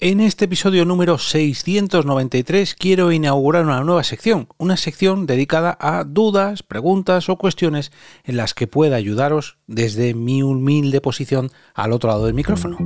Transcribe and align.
En 0.00 0.20
este 0.20 0.44
episodio 0.44 0.84
número 0.84 1.18
693 1.18 2.76
quiero 2.76 3.10
inaugurar 3.10 3.64
una 3.64 3.82
nueva 3.82 4.04
sección, 4.04 4.46
una 4.56 4.76
sección 4.76 5.26
dedicada 5.26 5.76
a 5.80 6.04
dudas, 6.04 6.62
preguntas 6.62 7.28
o 7.28 7.36
cuestiones 7.36 7.90
en 8.22 8.36
las 8.36 8.54
que 8.54 8.68
pueda 8.68 8.94
ayudaros 8.94 9.58
desde 9.66 10.14
mi 10.14 10.44
humilde 10.44 11.00
posición 11.00 11.50
al 11.74 11.92
otro 11.92 12.10
lado 12.10 12.26
del 12.26 12.34
micrófono. 12.34 12.78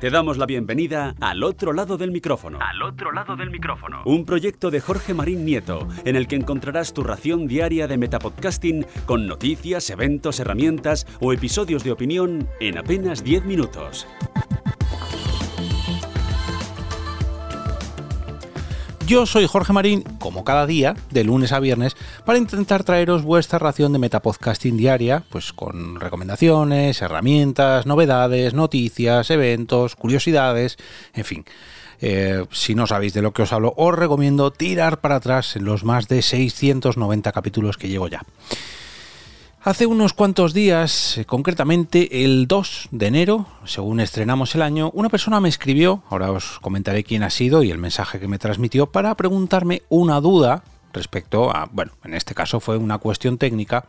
Te 0.00 0.08
damos 0.08 0.38
la 0.38 0.46
bienvenida 0.46 1.14
al 1.20 1.44
otro 1.44 1.74
lado 1.74 1.98
del 1.98 2.12
micrófono. 2.12 2.58
Al 2.62 2.82
otro 2.82 3.12
lado 3.12 3.36
del 3.36 3.50
micrófono. 3.50 4.02
Un 4.06 4.24
proyecto 4.24 4.70
de 4.70 4.80
Jorge 4.80 5.12
Marín 5.12 5.44
Nieto, 5.44 5.86
en 6.06 6.16
el 6.16 6.28
que 6.28 6.36
encontrarás 6.36 6.94
tu 6.94 7.04
ración 7.04 7.46
diaria 7.46 7.86
de 7.86 7.98
metapodcasting 7.98 8.86
con 9.04 9.26
noticias, 9.26 9.90
eventos, 9.90 10.40
herramientas 10.40 11.06
o 11.20 11.34
episodios 11.34 11.84
de 11.84 11.92
opinión 11.92 12.48
en 12.58 12.78
apenas 12.78 13.22
10 13.22 13.44
minutos. 13.44 14.08
Yo 19.12 19.26
soy 19.26 19.46
Jorge 19.46 19.74
Marín, 19.74 20.04
como 20.18 20.42
cada 20.42 20.66
día, 20.66 20.96
de 21.10 21.22
lunes 21.22 21.52
a 21.52 21.60
viernes, 21.60 21.98
para 22.24 22.38
intentar 22.38 22.82
traeros 22.82 23.24
vuestra 23.24 23.58
ración 23.58 23.92
de 23.92 23.98
metapodcasting 23.98 24.78
diaria, 24.78 25.22
pues 25.28 25.52
con 25.52 26.00
recomendaciones, 26.00 27.02
herramientas, 27.02 27.84
novedades, 27.84 28.54
noticias, 28.54 29.28
eventos, 29.28 29.96
curiosidades, 29.96 30.78
en 31.12 31.24
fin. 31.26 31.44
Eh, 32.00 32.46
si 32.52 32.74
no 32.74 32.86
sabéis 32.86 33.12
de 33.12 33.20
lo 33.20 33.34
que 33.34 33.42
os 33.42 33.52
hablo, 33.52 33.74
os 33.76 33.94
recomiendo 33.94 34.50
tirar 34.50 35.02
para 35.02 35.16
atrás 35.16 35.56
en 35.56 35.66
los 35.66 35.84
más 35.84 36.08
de 36.08 36.22
690 36.22 37.32
capítulos 37.32 37.76
que 37.76 37.90
llevo 37.90 38.08
ya. 38.08 38.22
Hace 39.64 39.86
unos 39.86 40.12
cuantos 40.12 40.54
días, 40.54 41.18
eh, 41.18 41.24
concretamente 41.24 42.24
el 42.24 42.48
2 42.48 42.88
de 42.90 43.06
enero, 43.06 43.46
según 43.64 44.00
estrenamos 44.00 44.56
el 44.56 44.62
año, 44.62 44.90
una 44.92 45.08
persona 45.08 45.38
me 45.38 45.48
escribió, 45.48 46.02
ahora 46.10 46.32
os 46.32 46.58
comentaré 46.58 47.04
quién 47.04 47.22
ha 47.22 47.30
sido 47.30 47.62
y 47.62 47.70
el 47.70 47.78
mensaje 47.78 48.18
que 48.18 48.26
me 48.26 48.40
transmitió, 48.40 48.86
para 48.86 49.14
preguntarme 49.14 49.82
una 49.88 50.20
duda 50.20 50.64
respecto 50.92 51.54
a, 51.54 51.68
bueno, 51.70 51.92
en 52.02 52.14
este 52.14 52.34
caso 52.34 52.58
fue 52.58 52.76
una 52.76 52.98
cuestión 52.98 53.38
técnica, 53.38 53.84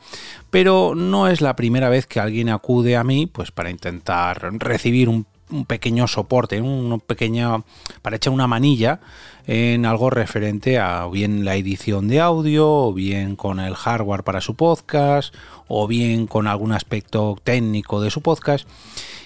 pero 0.52 0.94
no 0.94 1.28
es 1.28 1.42
la 1.42 1.56
primera 1.56 1.90
vez 1.90 2.06
que 2.06 2.20
alguien 2.20 2.50
acude 2.50 2.96
a 2.96 3.04
mí 3.04 3.26
pues 3.26 3.52
para 3.52 3.72
intentar 3.72 4.54
recibir 4.60 5.10
un, 5.10 5.26
pequeño 5.68 6.08
soporte, 6.08 6.62
un 6.62 7.00
pequeño, 7.00 7.66
para 8.02 8.16
echar 8.16 8.34
una 8.34 8.48
manilla 8.48 9.00
en 9.46 9.86
algo 9.86 10.10
referente 10.10 10.80
a 10.80 11.08
bien 11.08 11.46
la 11.46 11.56
edición 11.56 12.08
de 12.08 12.22
audio, 12.22 12.70
o 12.70 12.94
bien 12.94 13.36
con 13.36 13.60
el 13.60 13.76
hardware 13.76 14.24
para 14.24 14.42
su 14.42 14.56
podcast, 14.56 15.34
o 15.68 15.88
bien 15.88 16.28
con 16.28 16.48
algún 16.48 16.72
aspecto 16.72 17.38
técnico 17.44 18.02
de 18.02 18.10
su 18.10 18.22
podcast. 18.22 18.68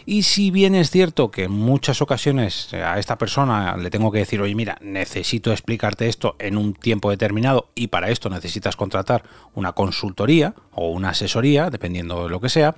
Y 0.10 0.24
si 0.24 0.52
bien 0.52 0.74
es 0.74 0.90
cierto 0.90 1.32
que 1.32 1.44
en 1.44 1.52
muchas 1.52 2.02
ocasiones 2.02 2.74
a 2.74 2.98
esta 2.98 3.18
persona 3.18 3.76
le 3.76 3.90
tengo 3.90 4.10
que 4.10 4.20
decir, 4.20 4.40
oye, 4.40 4.56
mira, 4.56 4.78
necesito 4.82 5.52
explicarte 5.52 6.08
esto 6.08 6.38
en 6.40 6.58
un 6.58 6.74
tiempo 6.74 7.10
determinado 7.10 7.68
y 7.76 7.88
para 7.88 8.10
esto 8.10 8.30
necesitas 8.30 8.78
contratar 8.78 9.24
una 9.54 9.74
consultoría 9.74 10.56
o 10.72 10.92
una 10.92 11.10
asesoría, 11.10 11.70
dependiendo 11.70 12.24
de 12.24 12.30
lo 12.30 12.40
que 12.40 12.48
sea, 12.48 12.78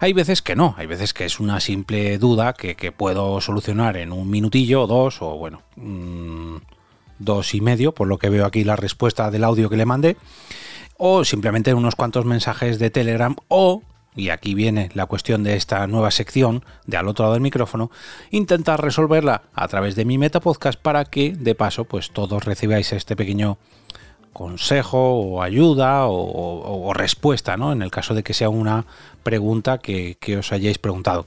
hay 0.00 0.12
veces 0.12 0.42
que 0.42 0.56
no, 0.56 0.74
hay 0.78 0.86
veces 0.86 1.12
que 1.12 1.24
es 1.24 1.40
una 1.40 1.60
simple 1.60 2.18
duda 2.18 2.52
que, 2.52 2.92
puedo 2.92 3.40
solucionar 3.40 3.96
en 3.96 4.12
un 4.12 4.30
minutillo 4.30 4.82
o 4.82 4.86
dos, 4.86 5.20
o 5.20 5.36
bueno, 5.36 5.62
mm, 5.76 6.56
dos 7.18 7.54
y 7.54 7.60
medio, 7.60 7.92
por 7.92 8.06
lo 8.08 8.18
que 8.18 8.30
veo 8.30 8.46
aquí 8.46 8.64
la 8.64 8.76
respuesta 8.76 9.30
del 9.30 9.44
audio 9.44 9.68
que 9.68 9.76
le 9.76 9.86
mandé, 9.86 10.16
o 10.96 11.24
simplemente 11.24 11.74
unos 11.74 11.94
cuantos 11.94 12.24
mensajes 12.24 12.78
de 12.78 12.90
Telegram, 12.90 13.36
o, 13.48 13.82
y 14.14 14.30
aquí 14.30 14.54
viene 14.54 14.90
la 14.94 15.06
cuestión 15.06 15.42
de 15.42 15.54
esta 15.54 15.86
nueva 15.86 16.10
sección 16.10 16.64
de 16.86 16.96
al 16.96 17.08
otro 17.08 17.24
lado 17.24 17.34
del 17.34 17.42
micrófono, 17.42 17.90
intentar 18.30 18.82
resolverla 18.82 19.42
a 19.52 19.68
través 19.68 19.96
de 19.96 20.04
mi 20.04 20.18
metapodcast 20.18 20.80
para 20.80 21.04
que, 21.04 21.32
de 21.32 21.54
paso, 21.54 21.84
pues 21.84 22.10
todos 22.10 22.44
recibáis 22.44 22.92
este 22.92 23.16
pequeño 23.16 23.58
consejo 24.38 25.14
o 25.18 25.42
ayuda 25.42 26.06
o, 26.06 26.92
respuesta, 26.94 27.56
¿no? 27.56 27.72
En 27.72 27.82
el 27.82 27.90
caso 27.90 28.14
de 28.14 28.22
que 28.22 28.34
sea 28.34 28.50
una 28.50 28.84
pregunta 29.24 29.78
que, 29.78 30.16
os 30.38 30.52
hayáis 30.52 30.78
preguntado, 30.78 31.26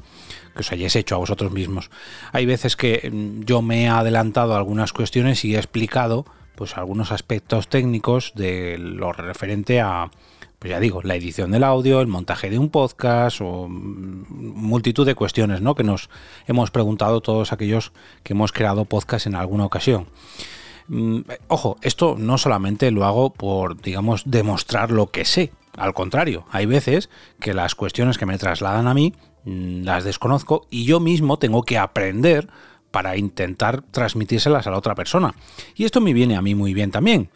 que 0.54 0.62
os 0.62 0.72
hayáis 0.72 0.96
hecho 0.96 1.16
a 1.16 1.18
vosotros 1.18 1.52
mismos. 1.52 1.92
Hay 2.32 2.46
veces 2.46 2.78
que 2.78 3.12
mm, 3.12 3.44
yo 3.44 3.62
me 3.62 3.84
he 3.84 3.90
adelantado 3.90 4.54
a 4.54 4.58
algunas 4.58 4.94
cuestiones 4.94 5.44
y 5.44 5.56
he 5.56 5.58
explicado 5.58 6.26
pues 6.56 6.78
algunos 6.78 7.12
aspectos 7.12 7.68
técnicos 7.68 8.32
de 8.34 8.78
lo 8.78 9.12
referente 9.12 9.82
a, 9.82 10.10
pues 10.60 10.72
ya 10.72 10.80
digo, 10.80 11.02
la 11.04 11.16
edición 11.16 11.52
del 11.52 11.66
audio, 11.66 12.00
el 12.00 12.08
montaje 12.08 12.50
de 12.50 12.60
un 12.60 12.70
podcast 12.70 13.42
o 13.42 13.68
mm, 13.68 14.26
multitud 14.56 15.06
de 15.06 15.16
cuestiones, 15.16 15.60
¿no? 15.60 15.76
Que 15.76 15.84
nos 15.84 16.10
hemos 16.48 16.72
preguntado 16.72 17.20
todos 17.20 17.52
aquellos 17.52 17.92
que 18.24 18.32
hemos 18.32 18.54
creado 18.54 18.86
podcast 18.86 19.28
en 19.28 19.36
alguna 19.36 19.66
ocasión. 19.66 20.08
Mm, 20.94 21.22
ojo, 21.48 21.78
esto 21.82 22.16
no 22.20 22.38
solamente 22.38 22.92
lo 22.92 23.06
hago 23.06 23.32
por, 23.32 23.82
digamos, 23.82 24.24
demostrar 24.26 24.92
lo 24.92 25.08
que 25.08 25.24
sé. 25.24 25.54
Al 25.78 25.94
contrario, 25.94 26.46
hay 26.52 26.66
veces 26.66 27.10
que 27.40 27.54
las 27.54 27.76
cuestiones 27.76 28.18
que 28.18 28.26
me 28.26 28.38
trasladan 28.38 28.90
a 28.90 28.94
mí 28.94 29.14
mm, 29.46 29.84
las 29.84 30.04
desconozco 30.04 30.68
y 30.70 30.84
yo 30.84 31.00
mismo 31.00 31.40
tengo 31.40 31.64
que 31.64 31.78
aprender 31.78 32.50
para 32.92 33.16
intentar 33.16 33.84
transmitírselas 33.84 34.68
a 34.68 34.72
la 34.72 34.78
otra 34.78 34.94
persona. 34.94 35.34
Y 35.76 35.86
esto 35.86 36.02
me 36.02 36.12
viene 36.12 36.36
a 36.36 36.42
mí 36.42 36.56
muy 36.56 36.74
bien 36.74 36.92
también, 36.92 37.30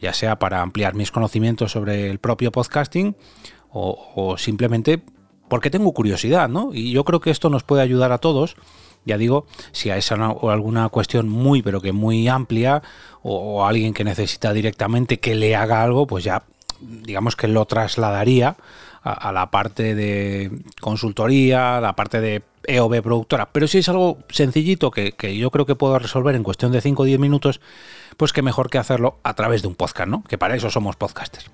ya 0.00 0.12
sea 0.12 0.40
para 0.40 0.60
ampliar 0.60 0.94
mis 0.96 1.12
conocimientos 1.12 1.70
sobre 1.70 2.10
el 2.10 2.18
propio 2.18 2.50
podcasting 2.50 3.14
o 3.70 4.36
simplemente 4.36 5.00
porque 5.48 5.70
tengo 5.70 5.92
curiosidad, 5.92 6.48
¿no? 6.48 6.70
Y 6.72 6.90
yo 6.90 7.04
creo 7.04 7.20
que 7.20 7.30
esto 7.30 7.50
nos 7.50 7.62
puede 7.62 7.82
ayudar 7.82 8.10
a 8.10 8.18
todos 8.18 8.56
ya 9.06 9.16
digo, 9.16 9.46
si 9.72 9.90
hay 9.90 10.02
alguna 10.10 10.88
cuestión 10.90 11.28
muy, 11.28 11.62
pero 11.62 11.80
que 11.80 11.92
muy 11.92 12.28
amplia, 12.28 12.82
o, 13.22 13.64
alguien 13.64 13.94
que 13.94 14.04
necesita 14.04 14.52
directamente 14.52 15.18
que 15.18 15.34
le 15.34 15.56
haga 15.56 15.82
algo, 15.82 16.06
pues 16.06 16.24
ya 16.24 16.42
digamos 16.80 17.36
que 17.36 17.48
lo 17.48 17.64
trasladaría 17.64 18.56
a, 19.02 19.32
la 19.32 19.50
parte 19.50 19.94
de 19.94 20.50
consultoría, 20.80 21.78
a 21.78 21.80
la 21.80 21.94
parte 21.94 22.20
de 22.20 22.42
EOB 22.64 23.02
productora. 23.02 23.48
Pero 23.52 23.68
si 23.68 23.78
es 23.78 23.88
algo 23.88 24.18
sencillito 24.28 24.90
que, 24.90 25.12
que, 25.12 25.36
yo 25.36 25.50
creo 25.50 25.64
que 25.64 25.76
puedo 25.76 25.98
resolver 25.98 26.34
en 26.34 26.42
cuestión 26.42 26.72
de 26.72 26.80
5 26.80 27.02
o 27.02 27.06
10 27.06 27.20
minutos, 27.20 27.60
pues 28.16 28.32
que 28.32 28.42
mejor 28.42 28.68
que 28.68 28.78
hacerlo 28.78 29.18
a 29.22 29.34
través 29.34 29.62
de 29.62 29.68
un 29.68 29.76
podcast, 29.76 30.08
¿no? 30.08 30.24
Que 30.24 30.38
para 30.38 30.56
eso 30.56 30.70
somos 30.70 30.96
podcasters. 30.96 31.50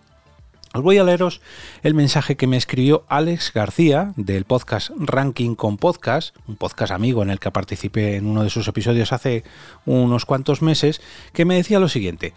Os 0.75 0.81
voy 0.81 0.97
a 0.97 1.05
leeros 1.05 1.43
el 1.83 1.93
mensaje 1.93 2.39
que 2.39 2.47
me 2.47 2.57
escribió 2.57 3.05
Alex 3.09 3.53
García 3.53 4.15
del 4.17 4.47
podcast 4.47 4.91
Ranking 4.97 5.55
con 5.55 5.77
Podcast, 5.77 6.35
un 6.47 6.57
podcast 6.57 6.93
amigo 6.93 7.23
en 7.23 7.29
el 7.29 7.39
que 7.39 7.51
participé 7.51 8.17
en 8.17 8.25
uno 8.25 8.43
de 8.43 8.49
sus 8.49 8.67
episodios 8.69 9.13
hace 9.13 9.45
unos 9.85 10.25
cuantos 10.25 10.63
meses, 10.63 11.03
que 11.35 11.45
me 11.45 11.57
decía 11.57 11.79
lo 11.79 11.91
siguiente. 11.91 12.33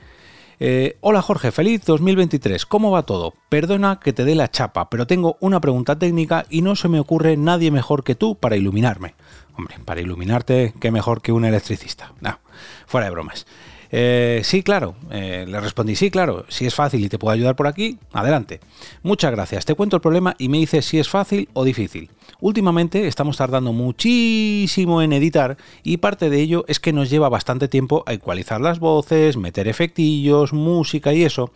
Eh, 0.60 0.98
hola 1.00 1.22
Jorge, 1.22 1.54
feliz 1.54 1.86
2023. 1.86 2.66
¿Cómo 2.66 2.92
va 2.92 3.04
todo? 3.04 3.34
Perdona 3.48 4.02
que 4.02 4.12
te 4.12 4.26
dé 4.26 4.36
la 4.36 4.52
chapa, 4.52 4.90
pero 4.90 5.08
tengo 5.08 5.38
una 5.40 5.62
pregunta 5.62 5.98
técnica 5.98 6.46
y 6.50 6.62
no 6.62 6.76
se 6.76 6.90
me 6.90 7.00
ocurre 7.00 7.38
nadie 7.38 7.72
mejor 7.72 8.04
que 8.04 8.16
tú 8.16 8.36
para 8.36 8.58
iluminarme. 8.58 9.16
Hombre, 9.58 9.78
para 9.86 10.02
iluminarte, 10.02 10.74
qué 10.82 10.92
mejor 10.92 11.22
que 11.22 11.32
un 11.32 11.46
electricista. 11.46 12.12
No, 12.20 12.40
fuera 12.86 13.06
de 13.06 13.12
bromas. 13.12 13.46
Eh, 13.92 14.42
sí, 14.44 14.64
claro. 14.64 14.96
Eh, 15.12 15.46
le 15.48 15.60
respondí, 15.60 15.96
sí, 15.96 16.12
claro. 16.12 16.46
Si 16.50 16.66
es 16.66 16.76
fácil 16.76 17.04
y 17.04 17.10
te 17.10 17.20
puedo 17.20 17.34
ayudar 17.34 17.56
por 17.56 17.68
aquí, 17.68 17.98
adelante. 18.14 18.60
Muchas 19.04 19.32
gracias. 19.32 19.66
Te 19.66 19.76
cuento 19.76 19.98
el 19.98 20.02
problema 20.02 20.36
y 20.38 20.50
me 20.50 20.58
dices 20.58 20.86
si 20.86 21.00
es 21.00 21.10
fácil 21.10 21.50
o 21.54 21.64
difícil. 21.64 22.10
Últimamente 22.40 23.08
estamos 23.08 23.38
tardando 23.38 23.74
muchísimo 23.74 25.02
en 25.02 25.14
editar 25.14 25.58
y 25.84 25.98
parte 25.98 26.30
de 26.30 26.42
ello 26.42 26.66
es 26.68 26.80
que 26.80 26.94
nos 26.94 27.10
lleva 27.10 27.30
bastante 27.30 27.68
tiempo 27.68 28.04
a 28.06 28.14
ecualizar 28.14 28.60
las 28.62 28.80
voces, 28.80 29.38
meter 29.38 29.68
efectillos, 29.68 30.54
música 30.54 31.14
y 31.14 31.24
eso. 31.24 31.52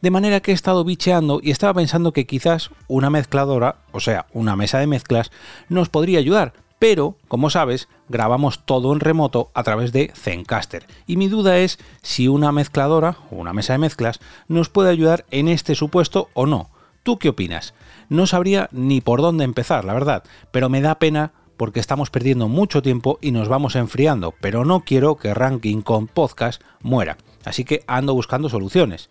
De 0.00 0.10
manera 0.10 0.40
que 0.40 0.50
he 0.50 0.54
estado 0.54 0.84
bicheando 0.84 1.40
y 1.42 1.50
estaba 1.50 1.74
pensando 1.74 2.12
que 2.12 2.26
quizás 2.26 2.70
una 2.88 3.10
mezcladora, 3.10 3.76
o 3.92 4.00
sea, 4.00 4.26
una 4.32 4.56
mesa 4.56 4.78
de 4.78 4.86
mezclas, 4.86 5.30
nos 5.68 5.88
podría 5.88 6.18
ayudar 6.18 6.63
pero, 6.78 7.16
como 7.28 7.50
sabes, 7.50 7.88
grabamos 8.08 8.64
todo 8.64 8.92
en 8.92 9.00
remoto 9.00 9.50
a 9.54 9.62
través 9.62 9.92
de 9.92 10.12
Zencaster. 10.14 10.86
Y 11.06 11.16
mi 11.16 11.28
duda 11.28 11.58
es 11.58 11.78
si 12.02 12.28
una 12.28 12.52
mezcladora 12.52 13.16
o 13.30 13.36
una 13.36 13.52
mesa 13.52 13.72
de 13.72 13.78
mezclas 13.78 14.20
nos 14.48 14.68
puede 14.68 14.90
ayudar 14.90 15.24
en 15.30 15.48
este 15.48 15.74
supuesto 15.74 16.28
o 16.34 16.46
no. 16.46 16.70
¿Tú 17.02 17.18
qué 17.18 17.28
opinas? 17.28 17.74
No 18.08 18.26
sabría 18.26 18.68
ni 18.72 19.00
por 19.00 19.20
dónde 19.20 19.44
empezar, 19.44 19.84
la 19.84 19.94
verdad, 19.94 20.24
pero 20.50 20.68
me 20.68 20.80
da 20.80 20.98
pena 20.98 21.32
porque 21.56 21.80
estamos 21.80 22.10
perdiendo 22.10 22.48
mucho 22.48 22.82
tiempo 22.82 23.18
y 23.20 23.30
nos 23.30 23.48
vamos 23.48 23.76
enfriando, 23.76 24.34
pero 24.40 24.64
no 24.64 24.80
quiero 24.80 25.16
que 25.16 25.34
Ranking 25.34 25.82
con 25.82 26.06
Podcast 26.06 26.62
muera. 26.82 27.16
Así 27.44 27.64
que 27.64 27.84
ando 27.86 28.14
buscando 28.14 28.48
soluciones. 28.48 29.10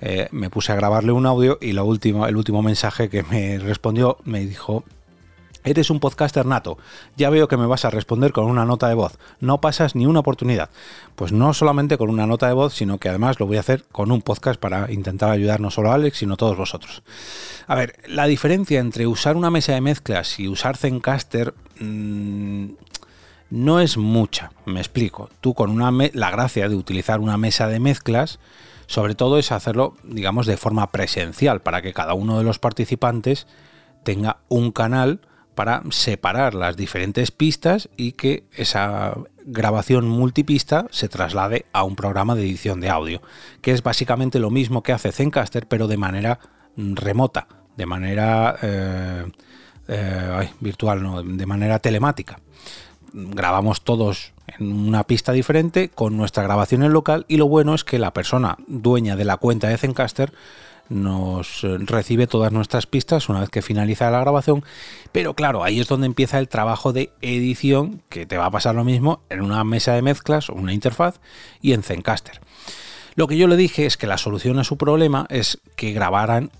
Eh, 0.00 0.28
me 0.32 0.50
puse 0.50 0.72
a 0.72 0.76
grabarle 0.76 1.12
un 1.12 1.26
audio 1.26 1.58
y 1.60 1.72
la 1.72 1.82
última, 1.82 2.28
el 2.28 2.36
último 2.36 2.62
mensaje 2.62 3.08
que 3.08 3.22
me 3.22 3.58
respondió 3.58 4.18
me 4.24 4.40
dijo 4.40 4.84
Eres 5.64 5.88
un 5.88 5.98
podcaster 5.98 6.44
nato. 6.44 6.76
Ya 7.16 7.30
veo 7.30 7.48
que 7.48 7.56
me 7.56 7.66
vas 7.66 7.86
a 7.86 7.90
responder 7.90 8.32
con 8.32 8.44
una 8.44 8.66
nota 8.66 8.86
de 8.86 8.94
voz. 8.94 9.18
No 9.40 9.62
pasas 9.62 9.94
ni 9.94 10.04
una 10.04 10.20
oportunidad. 10.20 10.68
Pues 11.16 11.32
no 11.32 11.54
solamente 11.54 11.96
con 11.96 12.10
una 12.10 12.26
nota 12.26 12.46
de 12.46 12.52
voz, 12.52 12.74
sino 12.74 12.98
que 12.98 13.08
además 13.08 13.40
lo 13.40 13.46
voy 13.46 13.56
a 13.56 13.60
hacer 13.60 13.84
con 13.90 14.12
un 14.12 14.20
podcast 14.20 14.60
para 14.60 14.92
intentar 14.92 15.30
ayudar 15.30 15.60
no 15.60 15.70
solo 15.70 15.90
a 15.90 15.94
Alex, 15.94 16.18
sino 16.18 16.34
a 16.34 16.36
todos 16.36 16.58
vosotros. 16.58 17.02
A 17.66 17.74
ver, 17.74 17.96
la 18.06 18.26
diferencia 18.26 18.78
entre 18.78 19.06
usar 19.06 19.36
una 19.36 19.50
mesa 19.50 19.72
de 19.72 19.80
mezclas 19.80 20.38
y 20.38 20.48
usar 20.48 20.76
Zencaster... 20.76 21.54
Mmm, 21.80 22.66
no 23.50 23.78
es 23.78 23.96
mucha, 23.96 24.50
me 24.64 24.80
explico. 24.80 25.30
Tú 25.40 25.54
con 25.54 25.70
una 25.70 25.92
la 26.12 26.30
gracia 26.30 26.68
de 26.68 26.74
utilizar 26.74 27.20
una 27.20 27.36
mesa 27.36 27.68
de 27.68 27.78
mezclas, 27.78 28.40
sobre 28.86 29.14
todo 29.14 29.38
es 29.38 29.52
hacerlo, 29.52 29.94
digamos, 30.02 30.46
de 30.46 30.56
forma 30.56 30.90
presencial, 30.90 31.60
para 31.60 31.80
que 31.80 31.92
cada 31.92 32.14
uno 32.14 32.36
de 32.36 32.42
los 32.42 32.58
participantes 32.58 33.46
tenga 34.02 34.38
un 34.48 34.72
canal 34.72 35.20
para 35.54 35.82
separar 35.90 36.54
las 36.54 36.76
diferentes 36.76 37.30
pistas 37.30 37.88
y 37.96 38.12
que 38.12 38.44
esa 38.52 39.16
grabación 39.44 40.08
multipista 40.08 40.86
se 40.90 41.08
traslade 41.08 41.66
a 41.72 41.84
un 41.84 41.96
programa 41.96 42.34
de 42.34 42.42
edición 42.42 42.80
de 42.80 42.90
audio, 42.90 43.22
que 43.60 43.72
es 43.72 43.82
básicamente 43.82 44.38
lo 44.38 44.50
mismo 44.50 44.82
que 44.82 44.92
hace 44.92 45.12
Zencaster, 45.12 45.66
pero 45.66 45.86
de 45.86 45.96
manera 45.96 46.38
remota, 46.76 47.46
de 47.76 47.86
manera 47.86 48.56
eh, 48.62 49.24
eh, 49.88 50.50
virtual, 50.60 51.02
no, 51.02 51.22
de 51.22 51.46
manera 51.46 51.78
telemática. 51.78 52.40
Grabamos 53.12 53.82
todos 53.82 54.32
en 54.58 54.72
una 54.72 55.04
pista 55.04 55.32
diferente 55.32 55.88
con 55.88 56.16
nuestra 56.16 56.42
grabación 56.42 56.82
en 56.82 56.92
local 56.92 57.24
y 57.28 57.36
lo 57.36 57.48
bueno 57.48 57.74
es 57.74 57.84
que 57.84 57.98
la 57.98 58.12
persona 58.12 58.56
dueña 58.66 59.16
de 59.16 59.24
la 59.24 59.36
cuenta 59.36 59.68
de 59.68 59.78
Zencaster 59.78 60.32
nos 60.88 61.64
eh, 61.64 61.76
recibe 61.80 62.26
todas 62.26 62.52
nuestras 62.52 62.86
pistas 62.86 63.28
una 63.28 63.40
vez 63.40 63.50
que 63.50 63.62
finaliza 63.62 64.10
la 64.10 64.20
grabación, 64.20 64.64
pero 65.12 65.34
claro, 65.34 65.64
ahí 65.64 65.80
es 65.80 65.88
donde 65.88 66.06
empieza 66.06 66.38
el 66.38 66.48
trabajo 66.48 66.92
de 66.92 67.10
edición, 67.20 68.02
que 68.08 68.26
te 68.26 68.36
va 68.36 68.46
a 68.46 68.50
pasar 68.50 68.74
lo 68.74 68.84
mismo 68.84 69.20
en 69.30 69.40
una 69.40 69.64
mesa 69.64 69.94
de 69.94 70.02
mezclas 70.02 70.48
una 70.48 70.72
interfaz 70.72 71.20
y 71.60 71.72
en 71.72 71.82
Zencaster. 71.82 72.40
Lo 73.14 73.28
que 73.28 73.36
yo 73.36 73.46
le 73.46 73.56
dije 73.56 73.86
es 73.86 73.96
que 73.96 74.06
la 74.06 74.18
solución 74.18 74.58
a 74.58 74.64
su 74.64 74.76
problema 74.76 75.26
es 75.30 75.60
que 75.76 75.92
grabaran 75.92 76.50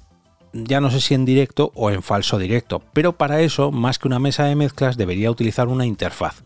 ya 0.54 0.80
no 0.80 0.90
sé 0.90 1.00
si 1.00 1.14
en 1.14 1.24
directo 1.24 1.72
o 1.74 1.90
en 1.90 2.02
falso 2.02 2.38
directo, 2.38 2.80
pero 2.92 3.14
para 3.14 3.40
eso, 3.40 3.72
más 3.72 3.98
que 3.98 4.06
una 4.06 4.20
mesa 4.20 4.44
de 4.44 4.54
mezclas, 4.54 4.96
debería 4.96 5.30
utilizar 5.30 5.66
una 5.66 5.84
interfaz, 5.84 6.44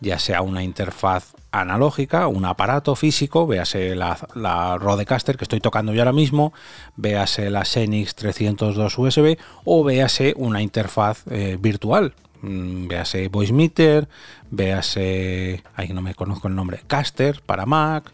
ya 0.00 0.18
sea 0.18 0.42
una 0.42 0.62
interfaz 0.62 1.34
analógica, 1.50 2.28
un 2.28 2.44
aparato 2.44 2.94
físico, 2.94 3.46
véase 3.46 3.94
la, 3.94 4.18
la, 4.34 4.78
Rodecaster 4.78 5.36
que 5.36 5.44
estoy 5.44 5.60
tocando 5.60 5.92
yo 5.92 6.02
ahora 6.02 6.12
mismo, 6.12 6.52
véase 6.96 7.50
la 7.50 7.64
Xenix 7.64 8.14
302 8.14 8.98
USB 8.98 9.38
o 9.64 9.82
véase 9.82 10.34
una 10.36 10.62
interfaz 10.62 11.24
eh, 11.30 11.56
virtual, 11.60 12.14
mm, 12.42 12.86
véase 12.86 13.28
Voice 13.28 13.52
Meter, 13.52 14.08
véase, 14.50 15.62
ahí 15.74 15.88
no 15.88 16.02
me 16.02 16.14
conozco 16.14 16.48
el 16.48 16.54
nombre, 16.54 16.82
Caster 16.86 17.40
para 17.44 17.66
Mac, 17.66 18.12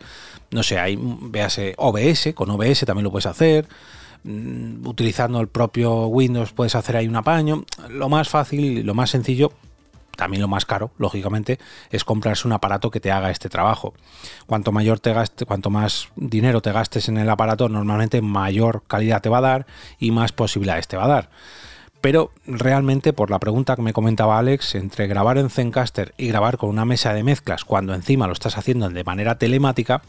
no 0.50 0.62
sé, 0.62 0.78
ahí 0.78 0.96
véase 0.98 1.74
OBS, 1.76 2.34
con 2.34 2.50
OBS 2.50 2.84
también 2.86 3.04
lo 3.04 3.10
puedes 3.10 3.26
hacer, 3.26 3.66
mm, 4.22 4.86
utilizando 4.86 5.40
el 5.40 5.48
propio 5.48 6.06
Windows 6.06 6.52
puedes 6.52 6.76
hacer 6.76 6.96
ahí 6.96 7.08
un 7.08 7.16
apaño, 7.16 7.64
lo 7.90 8.08
más 8.08 8.28
fácil, 8.28 8.86
lo 8.86 8.94
más 8.94 9.10
sencillo 9.10 9.52
también 10.16 10.42
lo 10.42 10.48
más 10.48 10.64
caro, 10.64 10.90
lógicamente, 10.98 11.58
es 11.90 12.04
comprarse 12.04 12.46
un 12.46 12.52
aparato 12.52 12.90
que 12.90 13.00
te 13.00 13.12
haga 13.12 13.30
este 13.30 13.48
trabajo. 13.48 13.94
Cuanto 14.46 14.72
mayor 14.72 15.00
te 15.00 15.12
gaste, 15.12 15.46
cuanto 15.46 15.70
más 15.70 16.08
dinero 16.16 16.60
te 16.62 16.72
gastes 16.72 17.08
en 17.08 17.18
el 17.18 17.30
aparato, 17.30 17.68
normalmente 17.68 18.20
mayor 18.22 18.82
calidad 18.86 19.22
te 19.22 19.28
va 19.28 19.38
a 19.38 19.42
dar 19.42 19.66
y 19.98 20.10
más 20.10 20.32
posibilidades 20.32 20.88
te 20.88 20.96
va 20.96 21.04
a 21.04 21.08
dar. 21.08 21.30
Pero 22.00 22.32
realmente, 22.46 23.14
por 23.14 23.30
la 23.30 23.38
pregunta 23.38 23.76
que 23.76 23.82
me 23.82 23.94
comentaba 23.94 24.38
Alex, 24.38 24.74
entre 24.74 25.06
grabar 25.06 25.38
en 25.38 25.48
Zencaster 25.48 26.12
y 26.18 26.28
grabar 26.28 26.58
con 26.58 26.68
una 26.68 26.84
mesa 26.84 27.14
de 27.14 27.22
mezclas, 27.22 27.64
cuando 27.64 27.94
encima 27.94 28.26
lo 28.26 28.34
estás 28.34 28.58
haciendo 28.58 28.90
de 28.90 29.04
manera 29.04 29.38
telemática, 29.38 30.02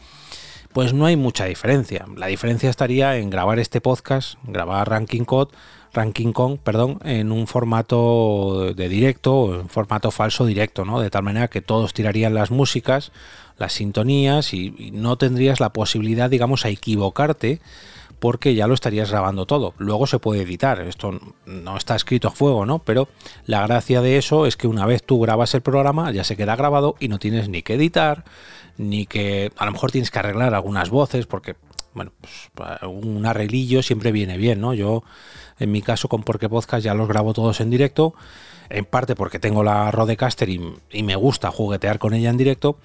pues 0.74 0.92
no 0.92 1.06
hay 1.06 1.16
mucha 1.16 1.46
diferencia. 1.46 2.04
La 2.14 2.26
diferencia 2.26 2.68
estaría 2.68 3.16
en 3.16 3.30
grabar 3.30 3.58
este 3.58 3.80
podcast, 3.80 4.34
grabar 4.44 4.90
Ranking 4.90 5.24
Code 5.24 5.54
Ranking 5.96 6.32
Kong, 6.32 6.58
perdón, 6.62 7.00
en 7.04 7.32
un 7.32 7.46
formato 7.46 8.74
de 8.74 8.88
directo, 8.88 9.58
en 9.58 9.68
formato 9.70 10.10
falso 10.10 10.44
directo, 10.44 10.84
¿no? 10.84 11.00
De 11.00 11.08
tal 11.08 11.22
manera 11.22 11.48
que 11.48 11.62
todos 11.62 11.94
tirarían 11.94 12.34
las 12.34 12.50
músicas, 12.50 13.12
las 13.56 13.72
sintonías 13.72 14.52
y, 14.52 14.92
no 14.92 15.16
tendrías 15.16 15.58
la 15.58 15.70
posibilidad, 15.72 16.28
digamos, 16.28 16.66
a 16.66 16.68
equivocarte 16.68 17.60
porque 18.18 18.54
ya 18.54 18.66
lo 18.66 18.74
estarías 18.74 19.10
grabando 19.10 19.46
todo. 19.46 19.72
Luego 19.78 20.06
se 20.06 20.18
puede 20.18 20.42
editar, 20.42 20.80
esto 20.80 21.18
no 21.46 21.76
está 21.76 21.96
escrito 21.96 22.28
a 22.28 22.30
fuego, 22.30 22.66
¿no? 22.66 22.78
Pero 22.80 23.08
la 23.46 23.66
gracia 23.66 24.02
de 24.02 24.18
eso 24.18 24.46
es 24.46 24.56
que 24.56 24.66
una 24.66 24.84
vez 24.84 25.02
tú 25.02 25.18
grabas 25.20 25.54
el 25.54 25.62
programa 25.62 26.10
ya 26.12 26.24
se 26.24 26.36
queda 26.36 26.56
grabado 26.56 26.96
y 27.00 27.08
no 27.08 27.18
tienes 27.18 27.48
ni 27.48 27.62
que 27.62 27.74
editar, 27.74 28.24
ni 28.76 29.06
que 29.06 29.50
a 29.56 29.64
lo 29.64 29.72
mejor 29.72 29.92
tienes 29.92 30.10
que 30.10 30.18
arreglar 30.18 30.54
algunas 30.54 30.90
voces 30.90 31.26
porque 31.26 31.56
bueno, 31.96 32.12
pues 32.20 32.82
un 32.82 33.24
arreglillo 33.24 33.82
siempre 33.82 34.12
viene 34.12 34.36
bien, 34.36 34.60
¿no? 34.60 34.74
Yo, 34.74 35.02
en 35.58 35.72
mi 35.72 35.80
caso, 35.80 36.08
con 36.08 36.22
Porque 36.22 36.48
Podcast 36.48 36.84
ya 36.84 36.94
los 36.94 37.08
grabo 37.08 37.32
todos 37.32 37.60
en 37.60 37.70
directo, 37.70 38.14
en 38.68 38.84
parte 38.84 39.16
porque 39.16 39.38
tengo 39.38 39.64
la 39.64 39.90
Rodecaster 39.90 40.48
y, 40.50 40.60
y 40.92 41.02
me 41.02 41.16
gusta 41.16 41.50
juguetear 41.50 41.98
con 41.98 42.12
ella 42.12 42.28
en 42.28 42.36
directo, 42.36 42.78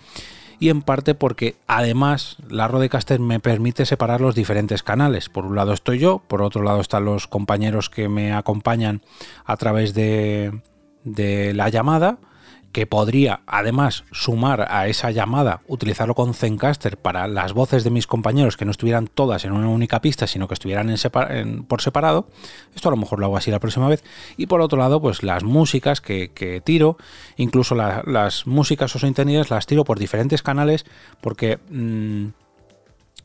y 0.59 0.69
en 0.69 0.81
parte 0.81 1.13
porque 1.13 1.55
además 1.67 2.37
la 2.47 2.69
Rodecaster 2.69 3.19
me 3.19 3.41
permite 3.41 3.85
separar 3.85 4.21
los 4.21 4.33
diferentes 4.33 4.81
canales. 4.81 5.27
Por 5.27 5.45
un 5.45 5.55
lado 5.55 5.73
estoy 5.73 5.99
yo, 5.99 6.21
por 6.27 6.41
otro 6.41 6.63
lado 6.63 6.79
están 6.79 7.03
los 7.03 7.27
compañeros 7.27 7.89
que 7.89 8.07
me 8.07 8.31
acompañan 8.31 9.01
a 9.43 9.57
través 9.57 9.93
de, 9.93 10.61
de 11.03 11.53
la 11.53 11.67
llamada, 11.67 12.19
que 12.71 12.87
podría 12.87 13.41
además 13.45 14.03
sumar 14.11 14.67
a 14.69 14.87
esa 14.87 15.11
llamada, 15.11 15.61
utilizarlo 15.67 16.15
con 16.15 16.33
Zencaster 16.33 16.97
para 16.97 17.27
las 17.27 17.53
voces 17.53 17.83
de 17.83 17.89
mis 17.89 18.07
compañeros 18.07 18.57
que 18.57 18.65
no 18.65 18.71
estuvieran 18.71 19.07
todas 19.07 19.45
en 19.45 19.51
una 19.51 19.67
única 19.67 20.01
pista, 20.01 20.27
sino 20.27 20.47
que 20.47 20.53
estuvieran 20.53 20.89
en 20.89 21.63
por 21.63 21.81
separado. 21.81 22.27
Esto 22.75 22.89
a 22.89 22.91
lo 22.91 22.97
mejor 22.97 23.19
lo 23.19 23.25
hago 23.25 23.37
así 23.37 23.51
la 23.51 23.59
próxima 23.59 23.87
vez. 23.87 24.03
Y 24.37 24.47
por 24.47 24.61
otro 24.61 24.77
lado, 24.77 25.01
pues 25.01 25.23
las 25.23 25.43
músicas 25.43 26.01
que, 26.01 26.61
tiro, 26.63 26.97
incluso 27.37 27.75
las 27.75 28.47
músicas 28.47 28.95
o 28.95 28.99
sintonías 28.99 29.49
las 29.49 29.65
tiro 29.65 29.83
por 29.83 29.99
diferentes 29.99 30.41
canales 30.41 30.85
porque 31.21 31.59
mm, 31.69 32.27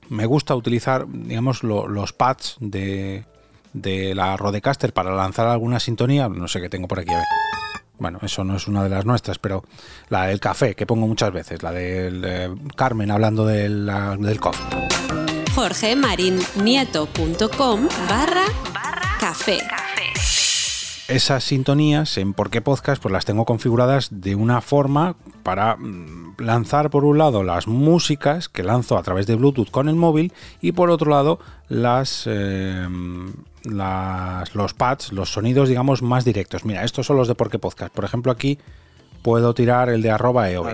me 0.08 0.26
gusta 0.26 0.54
utilizar, 0.54 1.06
digamos, 1.08 1.62
los 1.62 2.12
pads 2.12 2.56
de, 2.60 3.24
de 3.72 4.14
la 4.14 4.36
Rodecaster 4.36 4.92
para 4.92 5.14
lanzar 5.14 5.46
alguna 5.46 5.80
sintonía. 5.80 6.28
No 6.28 6.48
sé 6.48 6.60
qué 6.60 6.68
tengo 6.68 6.88
por 6.88 7.00
aquí, 7.00 7.12
a 7.12 7.16
ver. 7.16 7.26
Bueno, 7.98 8.18
eso 8.22 8.44
no 8.44 8.56
es 8.56 8.68
una 8.68 8.82
de 8.82 8.90
las 8.90 9.06
nuestras, 9.06 9.38
pero 9.38 9.64
la 10.08 10.26
del 10.26 10.40
café, 10.40 10.74
que 10.74 10.86
pongo 10.86 11.06
muchas 11.06 11.32
veces, 11.32 11.62
la 11.62 11.72
del 11.72 12.22
eh, 12.24 12.50
Carmen 12.76 13.10
hablando 13.10 13.44
del, 13.46 13.90
del 14.20 14.40
coffee. 14.40 14.64
jorgemarinieto.com 15.54 17.88
barra 18.08 18.44
café. 19.18 19.58
Esas 21.08 21.44
sintonías 21.44 22.18
en 22.18 22.34
Por 22.34 22.50
qué 22.50 22.60
Podcast 22.60 23.00
pues 23.00 23.12
las 23.12 23.24
tengo 23.24 23.44
configuradas 23.44 24.08
de 24.10 24.34
una 24.34 24.60
forma 24.60 25.14
para 25.46 25.76
mm, 25.76 26.38
lanzar 26.38 26.90
por 26.90 27.04
un 27.04 27.18
lado 27.18 27.44
las 27.44 27.68
músicas 27.68 28.48
que 28.48 28.64
lanzo 28.64 28.98
a 28.98 29.02
través 29.04 29.28
de 29.28 29.36
Bluetooth 29.36 29.70
con 29.70 29.88
el 29.88 29.94
móvil 29.94 30.32
y 30.60 30.72
por 30.72 30.90
otro 30.90 31.08
lado 31.12 31.38
las... 31.68 32.24
Eh, 32.26 32.88
los 33.62 34.74
pads, 34.74 35.12
los 35.12 35.32
sonidos, 35.32 35.68
digamos, 35.68 36.00
más 36.00 36.24
directos. 36.24 36.64
Mira, 36.64 36.84
estos 36.84 37.06
son 37.06 37.16
los 37.16 37.26
de 37.26 37.34
Porque 37.34 37.58
Podcast. 37.58 37.92
Por 37.92 38.04
ejemplo, 38.04 38.30
aquí 38.30 38.58
puedo 39.22 39.54
tirar 39.54 39.88
el 39.88 40.02
de 40.02 40.10
arroba 40.10 40.48
EOB. 40.48 40.66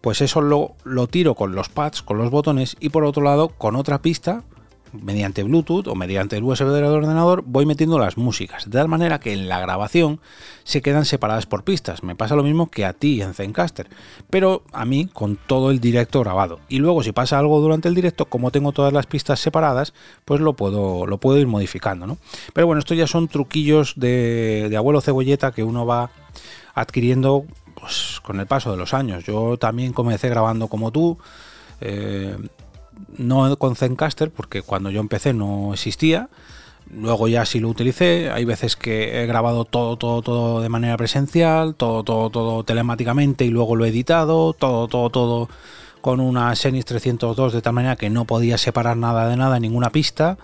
Pues 0.00 0.22
eso 0.22 0.40
lo, 0.40 0.72
lo 0.84 1.06
tiro 1.06 1.34
con 1.34 1.54
los 1.54 1.68
pads, 1.68 2.02
con 2.02 2.16
los 2.16 2.30
botones 2.30 2.76
y 2.80 2.88
por 2.88 3.04
otro 3.04 3.22
lado 3.22 3.48
con 3.48 3.76
otra 3.76 3.98
pista 4.00 4.42
mediante 4.92 5.42
Bluetooth 5.42 5.88
o 5.88 5.94
mediante 5.94 6.36
el 6.36 6.44
USB 6.44 6.66
del 6.68 6.84
ordenador 6.84 7.42
voy 7.46 7.66
metiendo 7.66 7.98
las 7.98 8.16
músicas, 8.16 8.64
de 8.64 8.78
tal 8.78 8.88
manera 8.88 9.20
que 9.20 9.32
en 9.32 9.48
la 9.48 9.60
grabación 9.60 10.20
se 10.64 10.82
quedan 10.82 11.04
separadas 11.04 11.46
por 11.46 11.64
pistas. 11.64 12.02
Me 12.02 12.14
pasa 12.14 12.36
lo 12.36 12.42
mismo 12.42 12.70
que 12.70 12.84
a 12.84 12.92
ti 12.92 13.22
en 13.22 13.34
Zencaster, 13.34 13.88
pero 14.30 14.62
a 14.72 14.84
mí 14.84 15.06
con 15.06 15.36
todo 15.36 15.70
el 15.70 15.80
directo 15.80 16.20
grabado. 16.20 16.60
Y 16.68 16.78
luego 16.78 17.02
si 17.02 17.12
pasa 17.12 17.38
algo 17.38 17.60
durante 17.60 17.88
el 17.88 17.94
directo, 17.94 18.26
como 18.26 18.50
tengo 18.50 18.72
todas 18.72 18.92
las 18.92 19.06
pistas 19.06 19.40
separadas, 19.40 19.94
pues 20.24 20.40
lo 20.40 20.54
puedo, 20.54 21.06
lo 21.06 21.18
puedo 21.18 21.38
ir 21.38 21.46
modificando. 21.46 22.06
¿no? 22.06 22.18
Pero 22.52 22.66
bueno, 22.66 22.80
estos 22.80 22.96
ya 22.96 23.06
son 23.06 23.28
truquillos 23.28 23.94
de, 23.96 24.72
abuelo 24.76 25.00
cebolleta 25.00 25.52
que 25.52 25.64
uno 25.64 25.86
va 25.86 26.10
adquiriendo 26.74 27.44
pues, 27.74 28.20
con 28.22 28.40
el 28.40 28.46
paso 28.46 28.70
de 28.70 28.76
los 28.76 28.94
años. 28.94 29.24
Yo 29.24 29.56
también 29.58 29.92
comencé 29.92 30.28
grabando 30.28 30.68
como 30.68 30.92
tú. 30.92 31.18
Eh, 31.80 32.36
no 33.16 33.56
con 33.56 33.76
Zencaster, 33.76 34.30
porque 34.30 34.62
cuando 34.62 34.90
yo 34.90 35.00
empecé 35.00 35.32
no 35.32 35.72
existía. 35.72 36.28
Luego 36.90 37.28
ya 37.28 37.44
sí 37.44 37.60
lo 37.60 37.68
utilicé. 37.68 38.30
Hay 38.30 38.44
veces 38.44 38.76
que 38.76 39.22
he 39.22 39.26
grabado 39.26 39.64
todo, 39.64 39.96
todo, 39.96 40.22
todo 40.22 40.60
de 40.62 40.68
manera 40.68 40.96
presencial, 40.96 41.74
todo, 41.74 42.02
todo, 42.02 42.30
todo 42.30 42.64
telemáticamente 42.64 43.44
y 43.44 43.50
luego 43.50 43.76
lo 43.76 43.84
he 43.84 43.88
editado, 43.88 44.54
todo, 44.54 44.88
todo, 44.88 45.10
todo 45.10 45.48
con 46.00 46.20
una 46.20 46.54
Xenix 46.54 46.86
302 46.86 47.52
de 47.52 47.60
tal 47.60 47.74
manera 47.74 47.96
que 47.96 48.08
no 48.08 48.24
podía 48.24 48.56
separar 48.56 48.96
nada 48.96 49.28
de 49.28 49.36
nada, 49.36 49.60
ninguna 49.60 49.90
pista. 49.90 50.38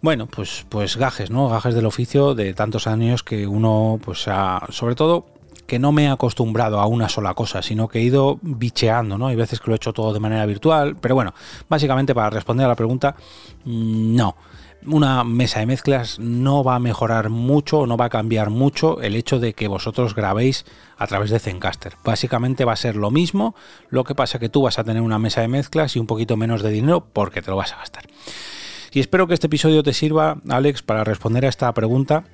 Bueno, 0.00 0.26
pues, 0.26 0.66
pues 0.68 0.96
gajes, 0.96 1.30
¿no? 1.30 1.48
Gajes 1.48 1.74
del 1.74 1.86
oficio 1.86 2.34
de 2.34 2.54
tantos 2.54 2.86
años 2.86 3.22
que 3.22 3.46
uno, 3.46 4.00
pues, 4.04 4.26
ha, 4.26 4.66
sobre 4.70 4.94
todo 4.94 5.26
que 5.72 5.78
no 5.78 5.90
me 5.90 6.04
he 6.04 6.08
acostumbrado 6.08 6.80
a 6.80 6.86
una 6.86 7.08
sola 7.08 7.32
cosa, 7.32 7.62
sino 7.62 7.88
que 7.88 7.98
he 7.98 8.02
ido 8.02 8.38
bicheando, 8.42 9.16
¿no? 9.16 9.28
Hay 9.28 9.36
veces 9.36 9.58
que 9.58 9.68
lo 9.68 9.72
he 9.72 9.76
hecho 9.76 9.94
todo 9.94 10.12
de 10.12 10.20
manera 10.20 10.44
virtual, 10.44 10.96
pero 11.00 11.14
bueno, 11.14 11.32
básicamente 11.66 12.14
para 12.14 12.28
responder 12.28 12.66
a 12.66 12.68
la 12.68 12.74
pregunta, 12.74 13.16
mm, 13.64 14.14
no. 14.14 14.36
una 14.84 15.24
mesa 15.24 15.60
de 15.60 15.66
mezclas 15.66 16.18
no 16.18 16.62
va 16.62 16.74
a 16.74 16.78
mejorar 16.78 17.30
mucho, 17.30 17.86
no 17.86 17.96
va 17.96 18.04
a 18.04 18.10
cambiar 18.10 18.50
mucho 18.50 19.00
el 19.00 19.16
hecho 19.16 19.40
de 19.40 19.54
que 19.54 19.66
vosotros 19.66 20.14
grabéis 20.14 20.66
a 20.98 21.06
través 21.06 21.30
de 21.30 21.38
Zencaster. 21.38 21.94
Básicamente 22.04 22.66
va 22.66 22.74
a 22.74 22.76
ser 22.76 22.96
lo 22.96 23.10
mismo, 23.10 23.54
lo 23.88 24.04
que 24.04 24.14
pasa 24.14 24.38
que 24.38 24.50
tú 24.50 24.60
vas 24.60 24.78
a 24.78 24.84
tener 24.84 25.00
una 25.00 25.18
mesa 25.18 25.40
de 25.40 25.48
mezclas 25.48 25.96
y 25.96 26.00
un 26.00 26.06
poquito 26.06 26.36
menos 26.36 26.62
de 26.62 26.68
dinero 26.68 27.06
porque 27.14 27.40
te 27.40 27.50
lo 27.50 27.56
vas 27.56 27.72
a 27.72 27.78
gastar. 27.78 28.04
Y 28.92 29.00
espero 29.00 29.26
que 29.26 29.32
este 29.32 29.46
episodio 29.46 29.82
te 29.82 29.94
sirva, 29.94 30.36
Alex, 30.50 30.82
para 30.82 31.02
responder 31.02 31.46
a 31.46 31.48
esta 31.48 31.72
pregunta 31.72 32.24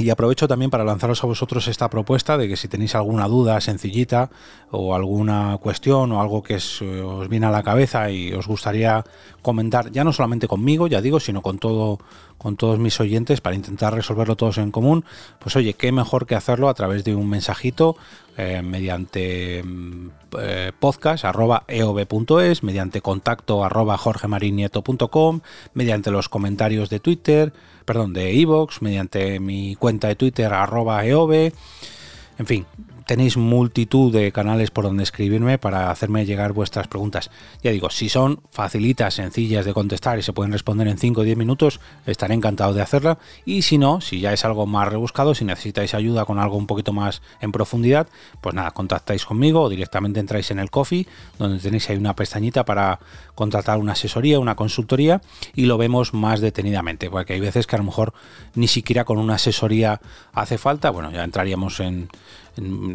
y 0.00 0.08
aprovecho 0.08 0.48
también 0.48 0.70
para 0.70 0.82
lanzaros 0.82 1.22
a 1.22 1.26
vosotros 1.26 1.68
esta 1.68 1.90
propuesta 1.90 2.38
de 2.38 2.48
que 2.48 2.56
si 2.56 2.68
tenéis 2.68 2.94
alguna 2.94 3.28
duda 3.28 3.60
sencillita 3.60 4.30
o 4.70 4.94
alguna 4.94 5.58
cuestión 5.60 6.12
o 6.12 6.22
algo 6.22 6.42
que 6.42 6.54
os, 6.56 6.82
viene 7.28 7.46
a 7.46 7.50
la 7.50 7.62
cabeza 7.62 8.10
y 8.10 8.32
os 8.32 8.46
gustaría 8.46 9.04
comentar, 9.42 9.92
ya 9.92 10.02
no 10.02 10.14
solamente 10.14 10.48
conmigo, 10.48 10.86
ya 10.86 11.02
digo, 11.02 11.20
sino 11.20 11.42
con 11.42 11.58
todo 11.58 11.98
con 12.38 12.56
todos 12.56 12.78
mis 12.78 12.98
oyentes 13.00 13.42
para 13.42 13.54
intentar 13.54 13.92
resolverlo 13.92 14.34
todos 14.34 14.56
en 14.56 14.70
común, 14.70 15.04
pues 15.38 15.56
oye, 15.56 15.74
qué 15.74 15.92
mejor 15.92 16.24
que 16.24 16.34
hacerlo 16.34 16.70
a 16.70 16.74
través 16.74 17.04
de 17.04 17.14
un 17.14 17.28
mensajito 17.28 17.98
eh, 18.36 18.62
mediante 18.62 19.62
mm, 19.62 20.08
eh, 20.38 20.72
podcast 20.78 21.24
arroba 21.24 21.64
eov.es, 21.68 22.62
mediante 22.62 23.00
contacto 23.00 23.64
arroba 23.64 23.98
jorgemarinieto.com, 23.98 25.40
mediante 25.74 26.10
los 26.10 26.28
comentarios 26.28 26.90
de 26.90 27.00
Twitter, 27.00 27.52
perdón, 27.84 28.12
de 28.12 28.32
iVoox, 28.32 28.82
mediante 28.82 29.40
mi 29.40 29.74
cuenta 29.76 30.08
de 30.08 30.16
Twitter 30.16 30.52
arroba 30.52 31.04
eov, 31.04 31.32
en 31.32 32.46
fin, 32.46 32.66
tenéis 33.10 33.36
multitud 33.36 34.12
de 34.12 34.30
canales 34.30 34.70
por 34.70 34.84
donde 34.84 35.02
escribirme 35.02 35.58
para 35.58 35.90
hacerme 35.90 36.26
llegar 36.26 36.52
vuestras 36.52 36.86
preguntas. 36.86 37.28
Ya 37.60 37.72
digo, 37.72 37.90
si 37.90 38.08
son 38.08 38.40
facilitas, 38.52 39.14
sencillas 39.14 39.64
de 39.64 39.74
contestar 39.74 40.20
y 40.20 40.22
se 40.22 40.32
pueden 40.32 40.52
responder 40.52 40.86
en 40.86 40.96
5 40.96 41.20
o 41.20 41.24
10 41.24 41.36
minutos, 41.36 41.80
estaré 42.06 42.34
encantado 42.34 42.72
de 42.72 42.82
hacerla. 42.82 43.18
Y 43.44 43.62
si 43.62 43.78
no, 43.78 44.00
si 44.00 44.20
ya 44.20 44.32
es 44.32 44.44
algo 44.44 44.64
más 44.64 44.86
rebuscado, 44.86 45.34
si 45.34 45.44
necesitáis 45.44 45.92
ayuda 45.94 46.24
con 46.24 46.38
algo 46.38 46.56
un 46.56 46.68
poquito 46.68 46.92
más 46.92 47.20
en 47.40 47.50
profundidad, 47.50 48.06
pues 48.40 48.54
nada, 48.54 48.70
contactáis 48.70 49.24
conmigo 49.24 49.62
o 49.62 49.68
directamente 49.68 50.20
entráis 50.20 50.52
en 50.52 50.60
el 50.60 50.70
coffee, 50.70 51.08
donde 51.36 51.58
tenéis 51.58 51.90
ahí 51.90 51.96
una 51.96 52.14
pestañita 52.14 52.64
para 52.64 53.00
contratar 53.34 53.78
una 53.78 53.94
asesoría, 53.94 54.38
una 54.38 54.54
consultoría 54.54 55.20
y 55.56 55.64
lo 55.64 55.78
vemos 55.78 56.14
más 56.14 56.40
detenidamente, 56.40 57.10
porque 57.10 57.32
hay 57.32 57.40
veces 57.40 57.66
que 57.66 57.74
a 57.74 57.80
lo 57.80 57.86
mejor 57.86 58.14
ni 58.54 58.68
siquiera 58.68 59.04
con 59.04 59.18
una 59.18 59.34
asesoría 59.34 60.00
hace 60.32 60.58
falta. 60.58 60.90
Bueno, 60.90 61.10
ya 61.10 61.24
entraríamos 61.24 61.80
en 61.80 62.08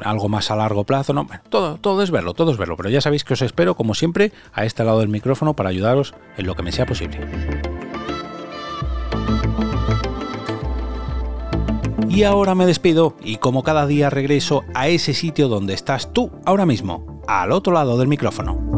algo 0.03 0.29
más 0.29 0.51
a 0.51 0.55
largo 0.55 0.83
plazo, 0.83 1.13
no, 1.13 1.27
todo, 1.49 1.77
todo 1.77 2.03
es 2.03 2.11
verlo, 2.11 2.33
todo 2.33 2.51
es 2.51 2.57
verlo, 2.57 2.77
pero 2.77 2.89
ya 2.89 3.01
sabéis 3.01 3.23
que 3.23 3.33
os 3.33 3.41
espero, 3.41 3.75
como 3.75 3.93
siempre, 3.93 4.31
a 4.53 4.65
este 4.65 4.83
lado 4.83 4.99
del 4.99 5.09
micrófono 5.09 5.55
para 5.55 5.69
ayudaros 5.69 6.13
en 6.37 6.45
lo 6.45 6.55
que 6.55 6.63
me 6.63 6.71
sea 6.71 6.85
posible. 6.85 7.19
Y 12.09 12.23
ahora 12.23 12.55
me 12.55 12.65
despido 12.65 13.17
y 13.21 13.37
como 13.37 13.63
cada 13.63 13.85
día 13.87 14.09
regreso 14.09 14.63
a 14.73 14.87
ese 14.87 15.13
sitio 15.13 15.49
donde 15.49 15.73
estás 15.73 16.13
tú 16.13 16.31
ahora 16.45 16.65
mismo, 16.65 17.21
al 17.27 17.51
otro 17.51 17.73
lado 17.73 17.97
del 17.97 18.07
micrófono. 18.07 18.74